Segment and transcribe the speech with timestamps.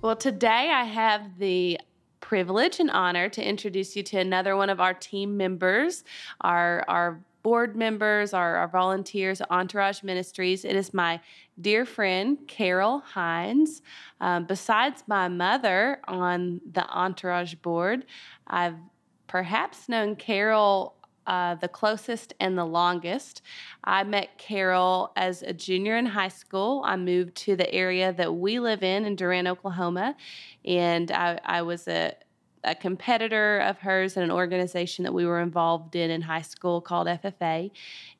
[0.00, 1.80] Well, today I have the
[2.20, 6.04] privilege and honor to introduce you to another one of our team members,
[6.40, 10.64] our, our board members, our, our volunteers, Entourage Ministries.
[10.64, 11.18] It is my
[11.60, 13.82] dear friend, Carol Hines.
[14.20, 18.06] Um, besides my mother on the Entourage board,
[18.46, 18.76] I've
[19.26, 20.94] perhaps known Carol
[21.28, 23.42] uh, the closest and the longest.
[23.84, 26.82] I met Carol as a junior in high school.
[26.86, 30.16] I moved to the area that we live in, in Durant, Oklahoma,
[30.64, 32.14] and I, I was a,
[32.64, 36.80] a competitor of hers in an organization that we were involved in in high school
[36.80, 37.70] called FFA.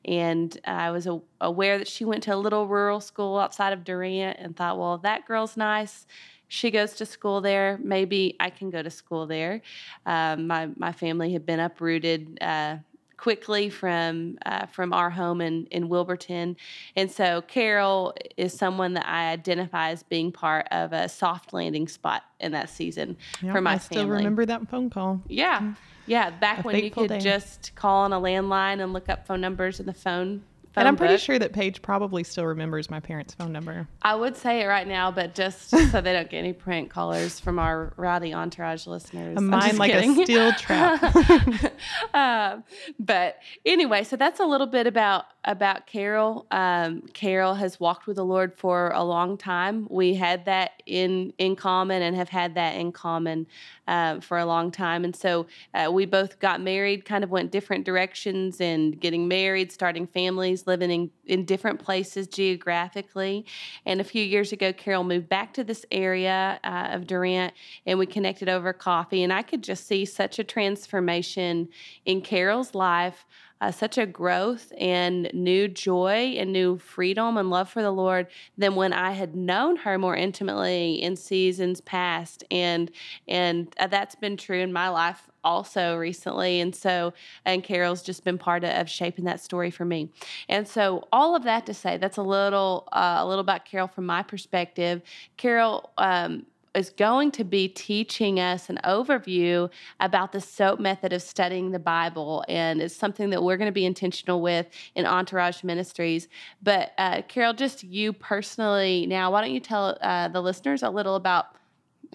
[0.05, 3.83] And I was a, aware that she went to a little rural school outside of
[3.83, 6.05] Durant and thought, well, that girl's nice
[6.51, 7.79] she goes to school there.
[7.81, 9.61] Maybe I can go to school there.
[10.05, 12.77] Um, my my family had been uprooted uh,
[13.19, 16.55] quickly from uh, from our home in in Wilburton,
[16.95, 21.89] and so Carol is someone that I identify as being part of a soft landing
[21.89, 24.03] spot in that season yep, for my I family.
[24.03, 25.21] still remember that phone call.
[25.27, 25.73] Yeah,
[26.07, 27.19] yeah, back A when you could day.
[27.19, 30.43] just call on a landline and look up phone numbers in the phone.
[30.79, 31.21] Phone And I'm pretty book.
[31.21, 33.87] sure that Paige probably still remembers my parents' phone number.
[34.01, 37.39] I would say it right now, but just so they don't get any prank callers
[37.39, 39.35] from our rowdy entourage listeners.
[39.35, 40.19] A I'm mind like kidding.
[40.19, 41.73] a steel trap.
[42.13, 42.63] um,
[42.99, 46.45] but anyway, so that's a little bit about about Carol.
[46.51, 49.87] Um, Carol has walked with the Lord for a long time.
[49.89, 53.47] We had that in in common and have had that in common
[53.87, 55.05] um, for a long time.
[55.05, 59.71] And so uh, we both got married, kind of went different directions, and getting married,
[59.71, 63.45] starting families, living in in different places geographically.
[63.85, 67.53] And a few years ago, Carol moved back to this area uh, of Durant,
[67.85, 69.23] and we connected over coffee.
[69.23, 71.69] And I could just see such a transformation
[72.05, 73.25] in Carol's life,
[73.61, 78.27] uh, such a growth and new joy and new freedom and love for the Lord
[78.57, 82.43] than when I had known her more intimately in seasons past.
[82.49, 82.91] And
[83.27, 86.59] and uh, that's been true in my life also recently.
[86.59, 87.13] And so,
[87.45, 90.09] and Carol's just been part of, of shaping that story for me.
[90.47, 93.87] And so, all of that to say, that's a little uh, a little about Carol
[93.87, 95.01] from my perspective.
[95.37, 95.91] Carol.
[95.97, 99.69] Um, is going to be teaching us an overview
[99.99, 103.71] about the SOAP method of studying the Bible, and it's something that we're going to
[103.71, 106.27] be intentional with in Entourage Ministries.
[106.61, 110.89] But uh, Carol, just you personally now, why don't you tell uh, the listeners a
[110.89, 111.47] little about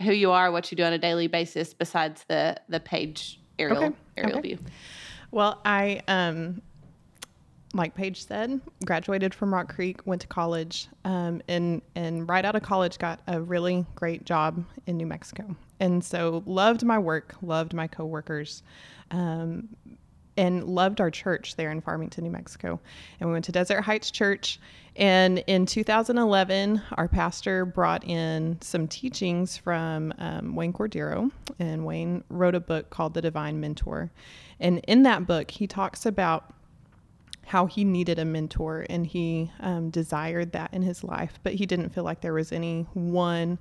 [0.02, 3.84] who you are, what you do on a daily basis, besides the the Paige aerial
[3.84, 4.48] Okay, aerial okay.
[4.48, 4.58] view?
[5.30, 6.62] well, I, um,
[7.74, 12.54] like Paige said, graduated from Rock Creek, went to college, um, and and right out
[12.54, 17.34] of college, got a really great job in New Mexico, and so loved my work,
[17.42, 18.62] loved my coworkers.
[19.10, 19.68] Um,
[20.36, 22.80] and loved our church there in Farmington, New Mexico.
[23.20, 24.58] And we went to Desert Heights Church.
[24.96, 31.30] And in 2011, our pastor brought in some teachings from um, Wayne Cordeiro.
[31.60, 34.10] And Wayne wrote a book called The Divine Mentor.
[34.60, 36.52] And in that book, he talks about
[37.46, 41.66] how he needed a mentor and he um, desired that in his life, but he
[41.66, 43.58] didn't feel like there was any one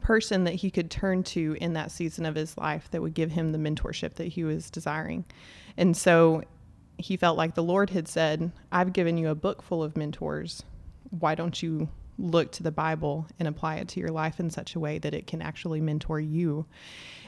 [0.00, 3.30] person that he could turn to in that season of his life that would give
[3.30, 5.24] him the mentorship that he was desiring.
[5.76, 6.42] And so
[6.98, 10.62] he felt like the Lord had said, I've given you a book full of mentors.
[11.10, 11.88] Why don't you
[12.18, 15.14] look to the Bible and apply it to your life in such a way that
[15.14, 16.66] it can actually mentor you?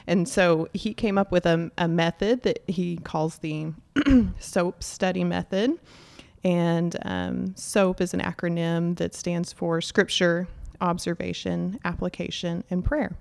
[0.07, 3.73] And so he came up with a, a method that he calls the
[4.39, 5.77] SOAP study method.
[6.43, 10.47] And um, SOAP is an acronym that stands for Scripture,
[10.79, 13.17] Observation, Application, and Prayer.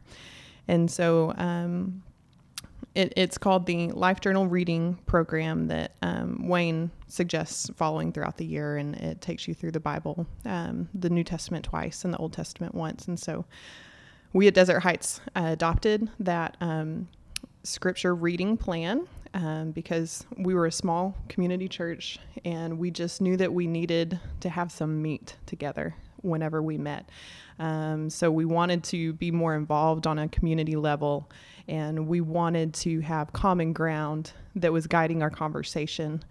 [0.69, 2.03] And so um,
[2.97, 8.47] it, it's called the Life Journal Reading Program that um, Wayne suggests following throughout the
[8.47, 8.79] year.
[8.79, 12.33] And it takes you through the Bible, um, the New Testament twice and the Old
[12.33, 13.07] Testament once.
[13.07, 13.45] And so
[14.33, 17.07] we at Desert Heights uh, adopted that um,
[17.65, 23.37] scripture reading plan um, because we were a small community church and we just knew
[23.37, 27.11] that we needed to have some meat together whenever we met.
[27.59, 31.31] Um, so we wanted to be more involved on a community level
[31.69, 36.23] and we wanted to have common ground that was guiding our conversation.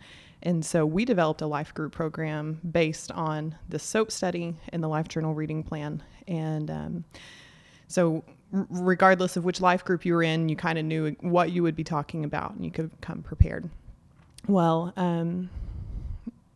[0.43, 4.87] And so we developed a life group program based on the SOAP study and the
[4.87, 6.03] Life Journal reading plan.
[6.27, 7.05] And um,
[7.87, 11.63] so regardless of which life group you were in, you kind of knew what you
[11.63, 13.69] would be talking about and you could come prepared.
[14.47, 15.49] Well, um,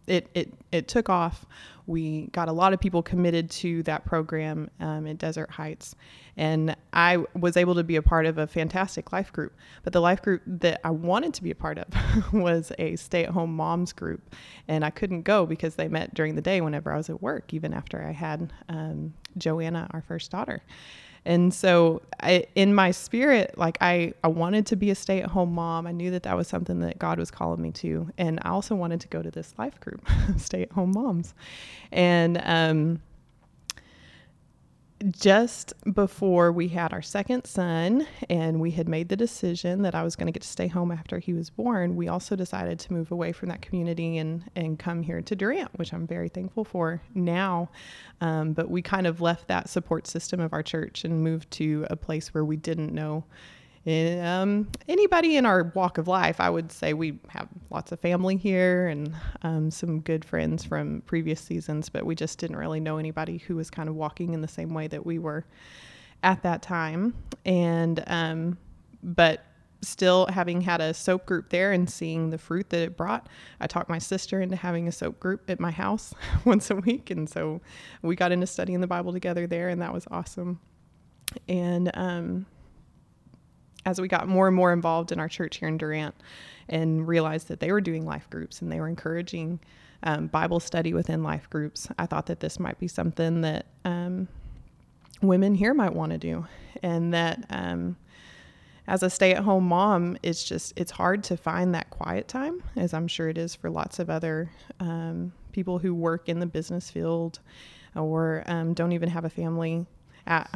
[0.09, 1.45] it, it, it took off.
[1.85, 5.95] We got a lot of people committed to that program um, in Desert Heights.
[6.37, 9.53] And I was able to be a part of a fantastic life group.
[9.83, 11.87] But the life group that I wanted to be a part of
[12.33, 14.35] was a stay at home moms group.
[14.67, 17.53] And I couldn't go because they met during the day whenever I was at work,
[17.53, 20.61] even after I had um, Joanna, our first daughter.
[21.25, 25.29] And so I, in my spirit, like I, I wanted to be a stay at
[25.29, 25.87] home mom.
[25.87, 28.09] I knew that that was something that God was calling me to.
[28.17, 30.07] And I also wanted to go to this life group,
[30.37, 31.33] stay at home moms.
[31.91, 33.01] And, um,
[35.11, 40.03] just before we had our second son and we had made the decision that I
[40.03, 42.93] was going to get to stay home after he was born, we also decided to
[42.93, 46.65] move away from that community and, and come here to Durant, which I'm very thankful
[46.65, 47.69] for now.
[48.21, 51.87] Um, but we kind of left that support system of our church and moved to
[51.89, 53.23] a place where we didn't know
[53.87, 58.35] um, anybody in our walk of life, I would say we have lots of family
[58.35, 62.97] here and um, some good friends from previous seasons, but we just didn't really know
[62.97, 65.45] anybody who was kind of walking in the same way that we were
[66.23, 67.13] at that time.
[67.45, 68.57] And, um,
[69.01, 69.45] but
[69.81, 73.27] still having had a soap group there and seeing the fruit that it brought,
[73.61, 76.13] I talked my sister into having a soap group at my house
[76.45, 77.09] once a week.
[77.11, 77.61] And so
[78.01, 80.59] we got into studying the Bible together there, and that was awesome.
[81.47, 82.45] And, um,
[83.89, 86.15] as we got more and more involved in our church here in Durant
[86.69, 89.59] and realized that they were doing life groups and they were encouraging
[90.03, 94.27] um, Bible study within life groups, I thought that this might be something that um,
[95.21, 96.45] women here might want to do.
[96.81, 97.97] And that um,
[98.87, 102.63] as a stay at home mom, it's just, it's hard to find that quiet time,
[102.75, 104.49] as I'm sure it is for lots of other
[104.79, 107.39] um, people who work in the business field
[107.95, 109.85] or um, don't even have a family
[110.27, 110.49] at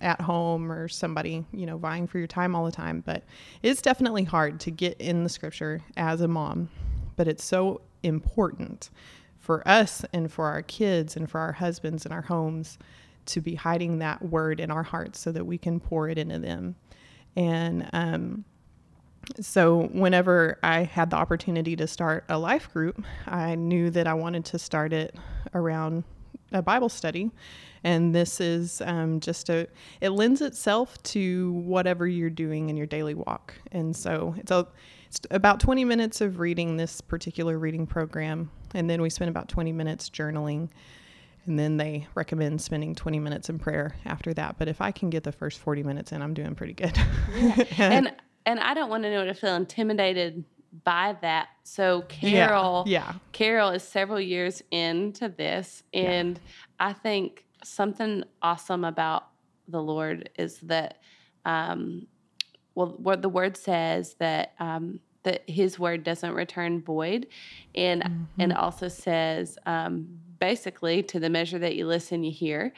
[0.00, 3.02] at home or somebody, you know, vying for your time all the time.
[3.04, 3.24] But
[3.62, 6.70] it's definitely hard to get in the scripture as a mom.
[7.16, 8.90] But it's so important
[9.38, 12.78] for us and for our kids and for our husbands and our homes
[13.26, 16.38] to be hiding that word in our hearts so that we can pour it into
[16.38, 16.76] them.
[17.36, 18.44] And um,
[19.40, 24.14] so, whenever I had the opportunity to start a life group, I knew that I
[24.14, 25.14] wanted to start it
[25.54, 26.04] around
[26.52, 27.30] a Bible study
[27.84, 29.66] and this is um, just a
[30.00, 33.54] it lends itself to whatever you're doing in your daily walk.
[33.72, 34.66] And so it's a
[35.06, 39.48] it's about 20 minutes of reading this particular reading program and then we spend about
[39.48, 40.68] 20 minutes journaling
[41.46, 44.56] and then they recommend spending 20 minutes in prayer after that.
[44.58, 46.96] But if i can get the first 40 minutes in i'm doing pretty good.
[47.34, 47.64] Yeah.
[47.78, 48.12] and
[48.46, 50.44] and i don't want anyone to feel intimidated
[50.84, 53.14] by that so carol yeah, yeah.
[53.32, 56.86] carol is several years into this and yeah.
[56.88, 59.30] i think something awesome about
[59.70, 60.98] the Lord is that,
[61.44, 62.06] um,
[62.74, 67.26] well, what the word says that um, that His word doesn't return void,
[67.74, 68.24] and mm-hmm.
[68.38, 72.72] and also says um, basically to the measure that you listen, you hear.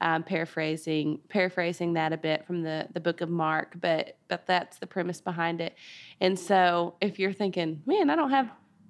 [0.00, 4.78] Um, paraphrasing paraphrasing that a bit from the the book of Mark, but but that's
[4.78, 5.74] the premise behind it.
[6.20, 8.48] And so if you're thinking, man, I don't have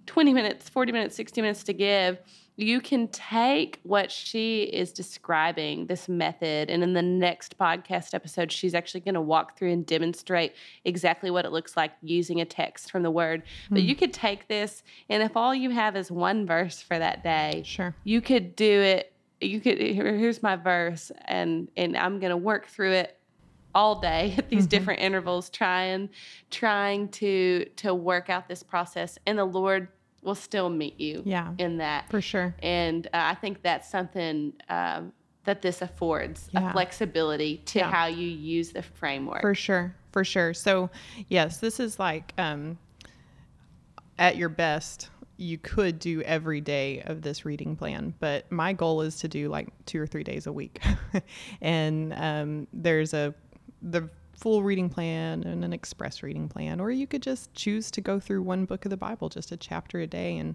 [0.08, 2.18] 20 minutes, 40 minutes, 60 minutes to give
[2.58, 8.50] you can take what she is describing, this method, and in the next podcast episode,
[8.50, 10.54] she's actually going to walk through and demonstrate
[10.84, 13.44] exactly what it looks like using a text from the word.
[13.44, 13.70] Mm.
[13.70, 14.00] But you hmm.
[14.00, 17.94] could take this, and if all you have is one verse for that day, sure,
[18.02, 19.12] you could do it.
[19.40, 23.16] You could here's my verse, and and I'm going to work through it
[23.72, 24.70] all day at these mm-hmm.
[24.70, 26.08] different intervals, trying
[26.50, 29.86] trying to to work out this process, and the Lord
[30.22, 32.10] will still meet you yeah, in that.
[32.10, 32.54] For sure.
[32.62, 35.12] And uh, I think that's something um,
[35.44, 36.70] that this affords yeah.
[36.70, 37.90] a flexibility to yeah.
[37.90, 39.40] how you use the framework.
[39.40, 39.94] For sure.
[40.12, 40.54] For sure.
[40.54, 40.90] So,
[41.28, 42.78] yes, this is like um,
[44.18, 45.10] at your best.
[45.36, 49.48] You could do every day of this reading plan, but my goal is to do
[49.48, 50.82] like two or three days a week.
[51.60, 53.32] and um, there's a
[53.80, 58.00] the full reading plan and an express reading plan, or you could just choose to
[58.00, 60.54] go through one book of the Bible, just a chapter a day, and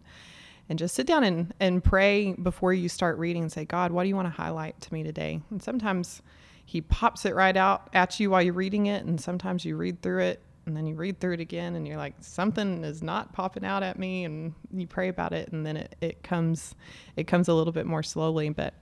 [0.70, 4.04] and just sit down and, and pray before you start reading and say, God, what
[4.04, 5.42] do you want to highlight to me today?
[5.52, 6.22] And sometimes
[6.66, 10.02] he pops it right out at you while you're reading it, and sometimes you read
[10.02, 13.34] through it and then you read through it again and you're like something is not
[13.34, 16.75] popping out at me and you pray about it and then it, it comes
[17.18, 18.74] it comes a little bit more slowly but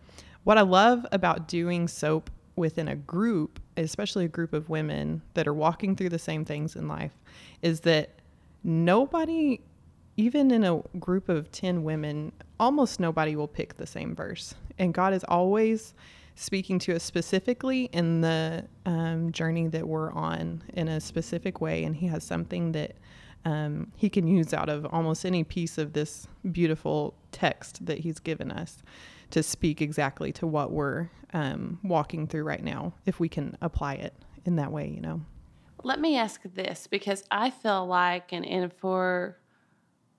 [0.43, 2.29] what i love about doing soap
[2.61, 6.75] within a group, especially a group of women that are walking through the same things
[6.75, 7.11] in life,
[7.61, 8.11] is that
[8.63, 9.59] nobody,
[10.15, 14.53] even in a group of 10 women, almost nobody will pick the same verse.
[14.77, 15.95] And God is always
[16.35, 21.83] speaking to us specifically in the um, journey that we're on in a specific way,
[21.83, 22.95] and He has something that
[23.43, 28.19] um, He can use out of almost any piece of this beautiful text that He's
[28.19, 28.83] given us
[29.31, 33.95] to speak exactly to what we're um, walking through right now, if we can apply
[33.95, 34.13] it
[34.45, 35.21] in that way, you know.
[35.83, 39.37] Let me ask this because I feel like, and, and for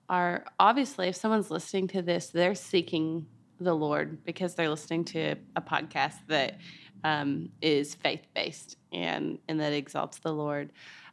[0.09, 3.25] our obviously, if someone's listening to this, they're seeking
[3.59, 6.57] the Lord because they're listening to a podcast that
[7.03, 10.71] um, is faith based and and that exalts the Lord.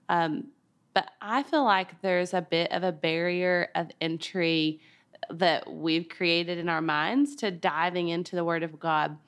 [0.08, 0.48] Um,
[0.94, 4.80] but I feel like there's a bit of a barrier of entry
[5.28, 9.18] that we've created in our minds to diving into the Word of God.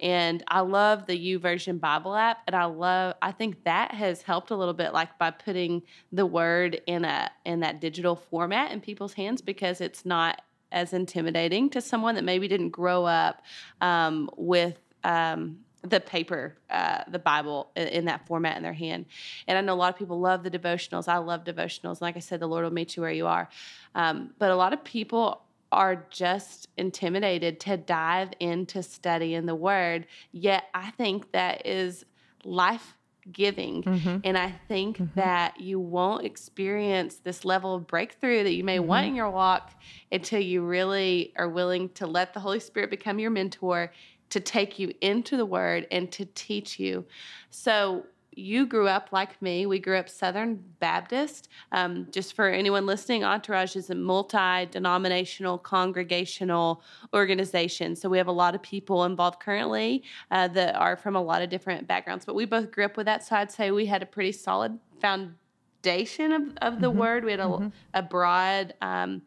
[0.00, 3.14] And I love the YouVersion Bible app, and I love.
[3.20, 7.30] I think that has helped a little bit, like by putting the Word in a
[7.44, 12.24] in that digital format in people's hands, because it's not as intimidating to someone that
[12.24, 13.42] maybe didn't grow up
[13.80, 19.06] um, with um, the paper, uh, the Bible in, in, that format in their hand.
[19.46, 21.08] And I know a lot of people love the devotionals.
[21.08, 22.00] I love devotionals.
[22.00, 23.48] Like I said, the Lord will meet you where you are.
[23.94, 30.06] Um, but a lot of people are just intimidated to dive into studying the Word.
[30.32, 32.04] Yet I think that is
[32.44, 32.94] life
[33.30, 33.82] giving.
[33.82, 34.18] Mm-hmm.
[34.24, 35.20] And I think mm-hmm.
[35.20, 38.88] that you won't experience this level of breakthrough that you may mm-hmm.
[38.88, 39.72] want in your walk
[40.10, 43.92] until you really are willing to let the Holy Spirit become your mentor
[44.30, 47.04] to take you into the Word and to teach you.
[47.50, 48.04] So,
[48.38, 49.66] you grew up like me.
[49.66, 51.48] We grew up Southern Baptist.
[51.72, 56.82] Um, just for anyone listening, Entourage is a multi denominational, congregational
[57.12, 57.96] organization.
[57.96, 61.42] So we have a lot of people involved currently uh, that are from a lot
[61.42, 62.24] of different backgrounds.
[62.24, 63.24] But we both grew up with that.
[63.24, 66.98] So I'd say we had a pretty solid foundation of, of the mm-hmm.
[66.98, 67.24] word.
[67.24, 67.68] We had a, mm-hmm.
[67.94, 69.22] a broad um,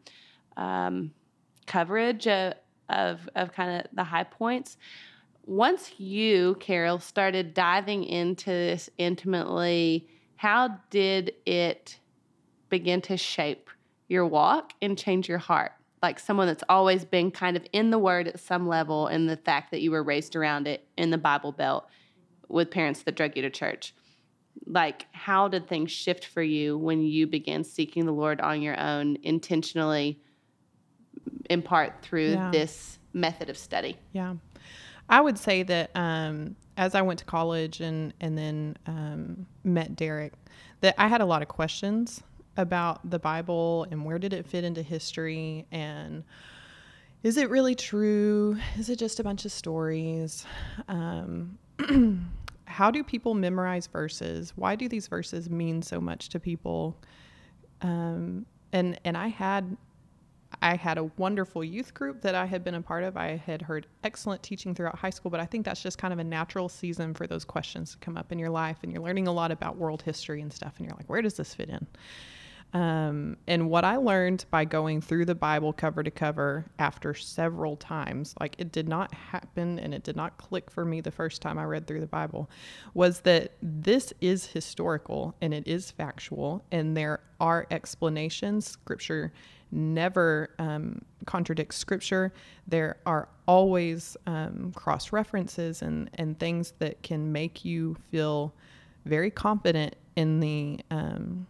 [0.56, 1.12] um,
[1.66, 2.54] coverage of,
[2.88, 4.76] of, of kind of the high points
[5.44, 11.98] once you, Carol, started diving into this intimately, how did it
[12.68, 13.68] begin to shape
[14.08, 15.72] your walk and change your heart?
[16.00, 19.36] Like someone that's always been kind of in the word at some level, and the
[19.36, 21.86] fact that you were raised around it in the Bible Belt
[22.48, 23.94] with parents that drug you to church.
[24.66, 28.78] Like, how did things shift for you when you began seeking the Lord on your
[28.78, 30.20] own intentionally,
[31.52, 32.50] in part through yeah.
[32.50, 33.96] this method of study?
[34.12, 34.34] Yeah.
[35.08, 39.94] I would say that um, as I went to college and and then um, met
[39.94, 40.32] Derek,
[40.80, 42.22] that I had a lot of questions
[42.56, 46.22] about the Bible and where did it fit into history and
[47.22, 48.56] is it really true?
[48.76, 50.44] Is it just a bunch of stories?
[50.88, 51.56] Um,
[52.64, 54.52] how do people memorize verses?
[54.56, 56.96] Why do these verses mean so much to people?
[57.80, 59.76] Um, and and I had
[60.62, 63.16] I had a wonderful youth group that I had been a part of.
[63.16, 66.20] I had heard excellent teaching throughout high school, but I think that's just kind of
[66.20, 68.78] a natural season for those questions to come up in your life.
[68.82, 70.74] And you're learning a lot about world history and stuff.
[70.78, 71.84] And you're like, where does this fit in?
[72.74, 77.76] Um, and what I learned by going through the Bible cover to cover after several
[77.76, 81.42] times, like it did not happen and it did not click for me the first
[81.42, 82.48] time I read through the Bible,
[82.94, 88.66] was that this is historical and it is factual, and there are explanations.
[88.66, 89.32] Scripture
[89.72, 92.32] never um, contradicts scripture.
[92.66, 98.54] There are always um, cross references and, and things that can make you feel
[99.04, 101.46] very confident in the um,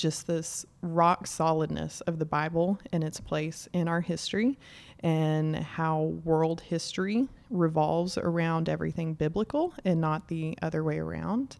[0.00, 4.58] just this rock solidness of the Bible and its place in our history
[5.00, 11.56] and how world history revolves around everything biblical and not the other way around.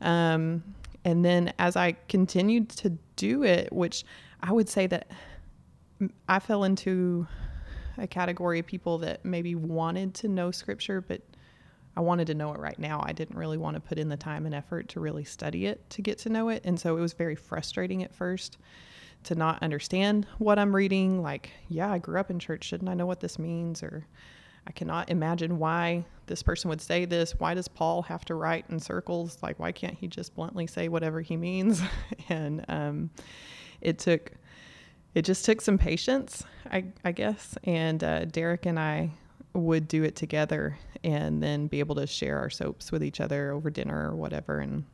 [0.00, 0.62] Um,
[1.04, 4.04] and then as I continued to do it, which
[4.42, 5.10] I would say that
[6.28, 7.26] I fell into
[7.98, 11.20] a category of people that maybe wanted to know scripture, but
[12.00, 13.02] I wanted to know it right now.
[13.04, 15.90] I didn't really want to put in the time and effort to really study it
[15.90, 16.62] to get to know it.
[16.64, 18.56] And so it was very frustrating at first
[19.24, 21.20] to not understand what I'm reading.
[21.20, 22.64] Like, yeah, I grew up in church.
[22.64, 23.82] Shouldn't I know what this means?
[23.82, 24.06] Or
[24.66, 27.32] I cannot imagine why this person would say this.
[27.32, 29.36] Why does Paul have to write in circles?
[29.42, 31.82] Like, why can't he just bluntly say whatever he means?
[32.30, 33.10] and, um,
[33.82, 34.32] it took
[35.14, 37.58] it just took some patience, I, I guess.
[37.64, 39.10] And uh, Derek and I
[39.54, 43.52] would do it together and then be able to share our soaps with each other
[43.52, 44.58] over dinner or whatever.
[44.58, 44.84] And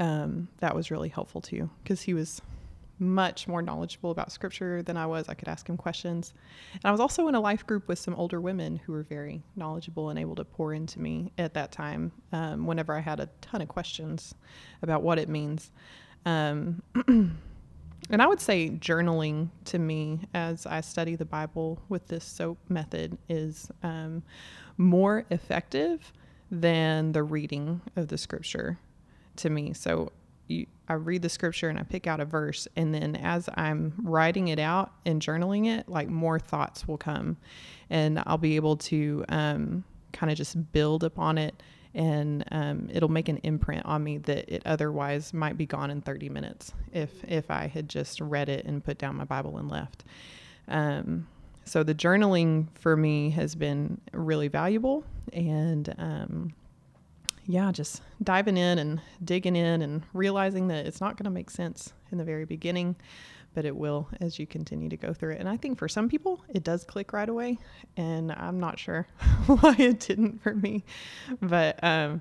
[0.00, 2.40] um, that was really helpful too because he was
[2.98, 5.28] much more knowledgeable about scripture than I was.
[5.28, 6.32] I could ask him questions.
[6.72, 9.42] And I was also in a life group with some older women who were very
[9.54, 13.28] knowledgeable and able to pour into me at that time um, whenever I had a
[13.40, 14.34] ton of questions
[14.82, 15.70] about what it means.
[16.24, 16.82] Um,
[18.10, 22.58] and I would say journaling to me as I study the Bible with this SOAP
[22.68, 24.22] method is um,
[24.76, 26.12] more effective
[26.50, 28.78] than the reading of the scripture
[29.36, 29.72] to me.
[29.72, 30.12] So
[30.46, 33.94] you, I read the scripture and I pick out a verse, and then as I'm
[34.02, 37.36] writing it out and journaling it, like more thoughts will come,
[37.90, 41.60] and I'll be able to um, kind of just build upon it
[41.96, 46.02] and um, it'll make an imprint on me that it otherwise might be gone in
[46.02, 49.68] 30 minutes if if I had just read it and put down my Bible and
[49.68, 50.04] left.
[50.68, 51.26] Um,
[51.64, 56.54] so the journaling for me has been really valuable, and um,
[57.46, 61.50] yeah, just diving in and digging in and realizing that it's not going to make
[61.50, 62.94] sense in the very beginning
[63.56, 65.40] but it will as you continue to go through it.
[65.40, 67.58] And I think for some people, it does click right away.
[67.96, 69.08] And I'm not sure
[69.46, 70.84] why it didn't for me.
[71.40, 72.20] But um,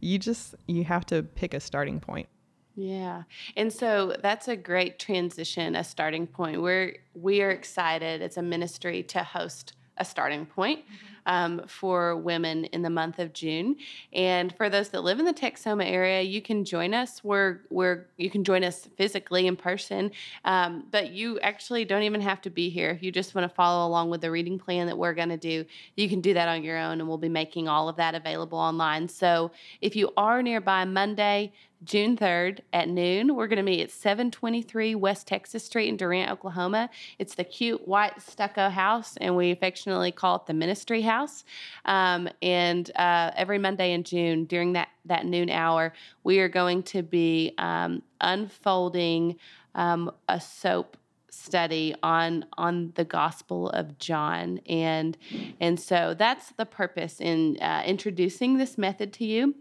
[0.00, 2.30] you just, you have to pick a starting point.
[2.74, 3.24] Yeah.
[3.58, 6.62] And so that's a great transition, a starting point.
[6.62, 10.80] We're we are excited as a ministry to host a starting point.
[10.80, 13.76] Mm-hmm um, for women in the month of June.
[14.12, 17.22] And for those that live in the Texoma area, you can join us.
[17.24, 20.10] We're, we're you can join us physically in person,
[20.44, 22.90] um, but you actually don't even have to be here.
[22.90, 25.36] If you just want to follow along with the reading plan that we're going to
[25.36, 25.64] do,
[25.96, 28.58] you can do that on your own, and we'll be making all of that available
[28.58, 29.08] online.
[29.08, 29.50] So
[29.80, 33.34] if you are nearby Monday, June 3rd at noon.
[33.34, 36.90] We're going to meet at 723 West Texas Street in Durant, Oklahoma.
[37.18, 41.44] It's the cute white stucco house, and we affectionately call it the Ministry House.
[41.86, 46.82] Um, and uh, every Monday in June during that, that noon hour, we are going
[46.84, 49.36] to be um, unfolding
[49.74, 50.96] um, a soap
[51.32, 55.16] study on on the gospel of john and
[55.60, 59.54] and so that's the purpose in uh, introducing this method to you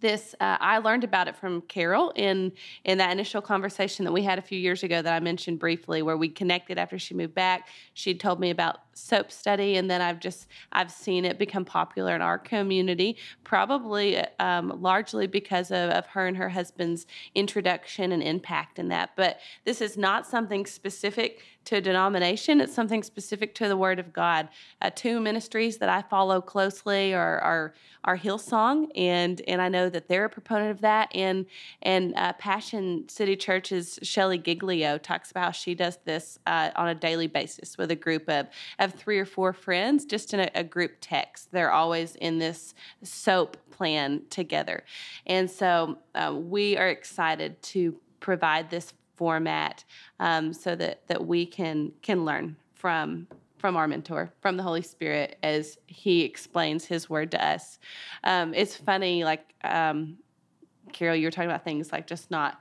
[0.00, 2.52] this uh, i learned about it from carol in
[2.84, 6.02] in that initial conversation that we had a few years ago that i mentioned briefly
[6.02, 7.68] where we connected after she moved back.
[7.94, 12.14] She told me about soap study and then i've just i've seen it become popular
[12.14, 18.22] in our community probably um, largely because of, of her and her husband's introduction and
[18.22, 19.10] impact in that.
[19.16, 22.60] But this is not something specific to a denomination.
[22.60, 24.48] It's something specific to the word of god.
[24.80, 29.88] Uh, two ministries that i follow closely are, are, are hillsong and and i know
[29.88, 31.10] that they're a proponent of that.
[31.14, 31.46] And
[31.82, 36.88] and uh, passion city church's shelley giglio talks about how she does this uh, on
[36.88, 38.46] a daily basis with a group of,
[38.78, 41.52] of have three or four friends just in a, a group text.
[41.52, 44.84] They're always in this soap plan together.
[45.26, 49.84] And so uh, we are excited to provide this format
[50.20, 53.26] um, so that, that we can, can learn from
[53.58, 57.78] from our mentor, from the Holy Spirit, as He explains His word to us.
[58.22, 60.18] Um, it's funny, like um,
[60.92, 62.60] Carol, you were talking about things like just not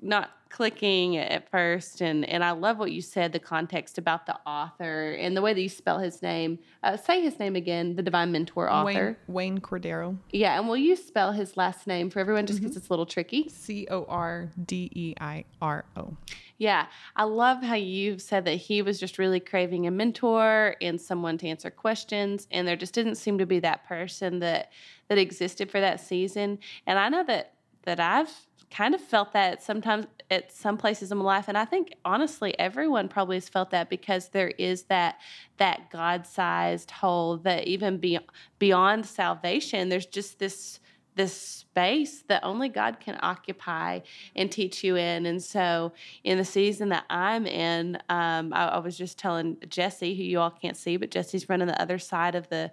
[0.00, 4.36] not clicking at first and and I love what you said the context about the
[4.44, 6.58] author and the way that you spell his name.
[6.82, 9.16] Uh, say his name again the divine mentor author.
[9.26, 12.72] Wayne, Wayne Cordeiro yeah and will you spell his last name for everyone just because
[12.72, 12.78] mm-hmm.
[12.78, 13.48] it's a little tricky?
[13.48, 16.16] C O R D E I R O.
[16.58, 16.86] Yeah
[17.16, 21.38] I love how you said that he was just really craving a mentor and someone
[21.38, 24.72] to answer questions and there just didn't seem to be that person that
[25.08, 26.58] that existed for that season.
[26.86, 28.30] And I know that that I've
[28.70, 32.56] kind of felt that sometimes at some places in my life and i think honestly
[32.58, 35.18] everyone probably has felt that because there is that
[35.56, 38.18] that god-sized hole that even be,
[38.58, 40.80] beyond salvation there's just this
[41.16, 44.00] this space that only God can occupy
[44.36, 45.26] and teach you in.
[45.26, 45.92] And so,
[46.24, 50.40] in the season that I'm in, um, I, I was just telling Jesse, who you
[50.40, 52.70] all can't see, but Jesse's running the other side of the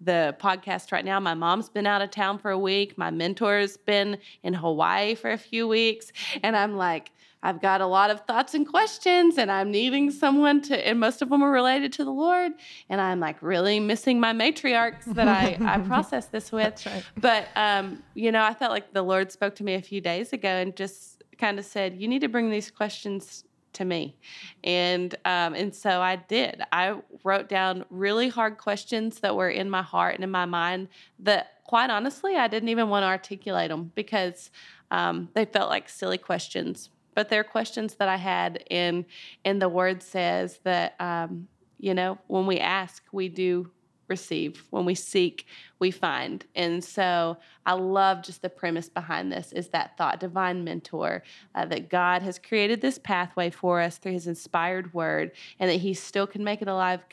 [0.00, 1.18] the podcast right now.
[1.20, 2.98] My mom's been out of town for a week.
[2.98, 6.12] My mentor's been in Hawaii for a few weeks.
[6.42, 7.10] And I'm like,
[7.42, 11.22] I've got a lot of thoughts and questions, and I'm needing someone to, and most
[11.22, 12.52] of them are related to the Lord.
[12.88, 16.84] And I'm like really missing my matriarchs that I, I process this with.
[16.84, 17.04] Right.
[17.16, 20.32] But, um, you know, I felt like the Lord spoke to me a few days
[20.32, 23.44] ago and just kind of said, You need to bring these questions
[23.76, 24.16] to me.
[24.64, 26.62] And um, and so I did.
[26.72, 30.88] I wrote down really hard questions that were in my heart and in my mind
[31.20, 34.50] that quite honestly I didn't even want to articulate them because
[34.90, 36.90] um, they felt like silly questions.
[37.14, 39.04] But they're questions that I had and
[39.44, 43.70] and the word says that um, you know when we ask we do
[44.08, 44.64] receive.
[44.70, 45.46] When we seek,
[45.78, 46.44] we find.
[46.54, 51.22] And so I love just the premise behind this is that thought, divine mentor,
[51.54, 55.76] uh, that God has created this pathway for us through his inspired word and that
[55.76, 57.04] he still can make it alive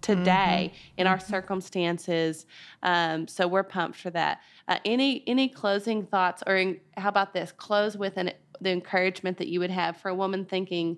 [0.00, 1.00] today mm-hmm.
[1.00, 1.30] in our mm-hmm.
[1.30, 2.46] circumstances.
[2.82, 4.40] Um, so we're pumped for that.
[4.68, 7.52] Uh, any any closing thoughts, or in, how about this?
[7.52, 10.96] Close with an the encouragement that you would have for a woman thinking,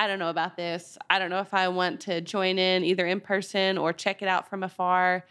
[0.00, 0.96] I don't know about this.
[1.10, 4.28] I don't know if I want to join in either in person or check it
[4.28, 5.26] out from afar.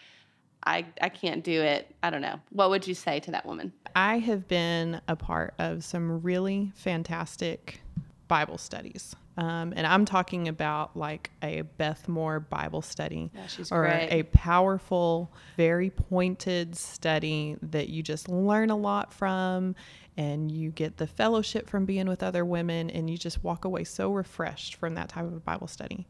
[0.64, 1.96] I, I can't do it.
[2.04, 2.40] I don't know.
[2.52, 3.74] What would you say to that woman?
[3.96, 7.82] I have been a part of some really fantastic
[8.28, 9.16] Bible studies.
[9.38, 14.10] Um, and I'm talking about like a Beth Moore Bible study Yeah, or great.
[14.12, 19.76] a powerful, very pointed study that you just learn a lot from
[20.20, 23.86] and you get the fellowship from being with other women and you just walk away
[23.86, 26.06] so refreshed from that type of a Bible study.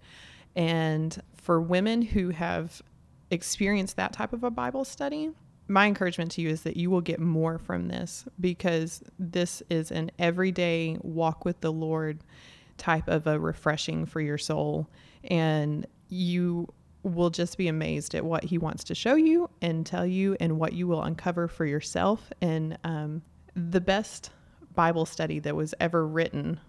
[0.56, 2.82] And for women who have
[3.30, 5.30] experienced that type of a Bible study,
[5.68, 9.92] my encouragement to you is that you will get more from this because this is
[9.92, 12.24] an everyday walk with the Lord
[12.80, 14.90] type of a refreshing for your soul.
[15.26, 16.68] And you
[17.04, 20.58] will just be amazed at what He wants to show you and tell you and
[20.58, 22.32] what you will uncover for yourself.
[22.42, 23.22] And um,
[23.56, 24.32] the best
[24.76, 26.60] Bible study that was ever written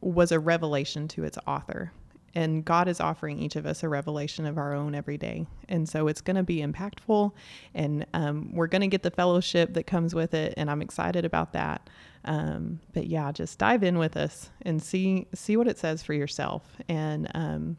[0.00, 1.92] was a revelation to its author.
[2.34, 5.46] And God is offering each of us a revelation of our own every day.
[5.68, 7.30] And so it's going to be impactful
[7.74, 10.52] and um, we're going to get the fellowship that comes with it.
[10.56, 11.88] And I'm excited about that.
[12.24, 16.12] Um, but yeah, just dive in with us and see, see what it says for
[16.12, 16.76] yourself.
[16.88, 17.76] And um,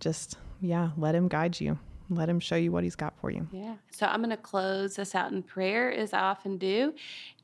[0.00, 1.78] just, yeah, let Him guide you.
[2.10, 3.46] Let him show you what he's got for you.
[3.52, 3.74] Yeah.
[3.90, 6.94] So I'm going to close us out in prayer, as I often do.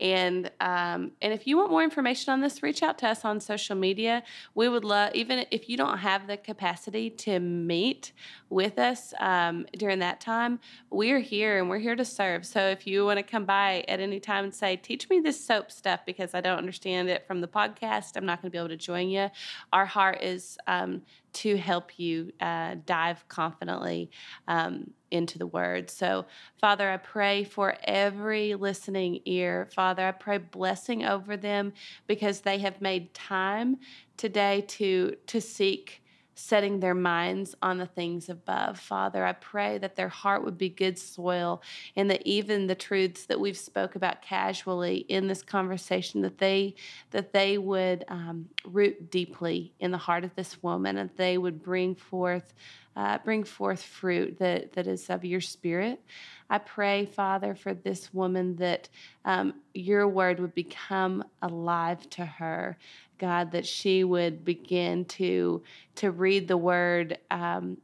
[0.01, 3.41] And um, and if you want more information on this, reach out to us on
[3.41, 4.23] social media.
[4.55, 8.13] We would love, even if you don't have the capacity to meet
[8.55, 12.47] with us um, during that time, we're here and we're here to serve.
[12.47, 15.45] So if you want to come by at any time and say, "Teach me this
[15.45, 18.59] soap stuff," because I don't understand it from the podcast, I'm not going to be
[18.59, 19.29] able to join you.
[19.73, 21.03] Our heart is um,
[21.35, 24.11] to help you uh, dive confidently
[24.47, 25.91] um, into the word.
[25.91, 26.27] So,
[26.61, 29.69] Father, I pray for every listening ear.
[29.75, 31.73] Father, I pray blessing over them
[32.07, 33.79] because they have made time
[34.17, 36.04] today to to seek
[36.35, 38.79] setting their minds on the things above.
[38.79, 41.63] Father, I pray that their heart would be good soil
[41.97, 46.75] and that even the truths that we've spoke about casually in this conversation that they
[47.11, 51.63] that they would um, root deeply in the heart of this woman and they would
[51.63, 52.55] bring forth
[52.97, 56.01] uh, bring forth fruit that, that is of your spirit.
[56.49, 58.89] I pray, Father, for this woman that
[59.25, 62.79] um, your word would become alive to her.
[63.19, 65.63] God, that she would begin to
[65.97, 67.79] to read the word um,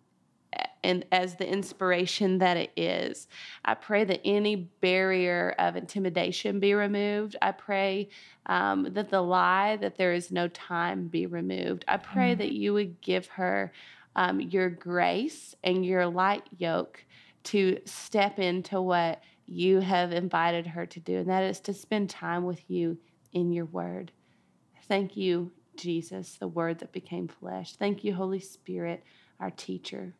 [0.82, 3.28] and as the inspiration that it is.
[3.64, 7.36] I pray that any barrier of intimidation be removed.
[7.42, 8.08] I pray
[8.46, 11.84] um, that the lie that there is no time be removed.
[11.86, 12.38] I pray Mm.
[12.38, 13.72] that you would give her
[14.16, 17.04] um, your grace and your light yoke
[17.44, 22.08] to step into what you have invited her to do, and that is to spend
[22.10, 22.98] time with you
[23.32, 24.12] in your word.
[24.90, 27.76] Thank you, Jesus, the word that became flesh.
[27.76, 29.04] Thank you, Holy Spirit,
[29.38, 30.16] our teacher.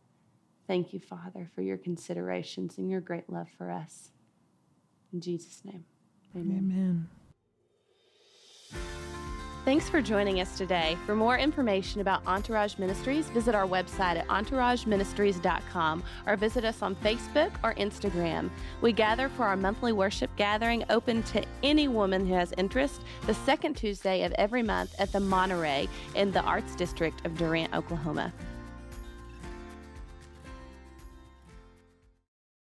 [0.69, 4.13] Thank you, Father, for your considerations and your great love for us.
[5.13, 5.85] In Jesus' name,
[6.37, 7.09] amen.
[8.73, 9.21] Amen.
[9.67, 10.97] Thanks for joining us today.
[11.05, 16.97] For more information about Entourage Ministries, visit our website at entourageministries.com or visit us on
[16.97, 18.49] Facebook or Instagram.
[18.81, 23.35] We gather for our monthly worship gathering open to any woman who has interest the
[23.35, 28.33] second Tuesday of every month at the Monterey in the Arts District of Durant, Oklahoma.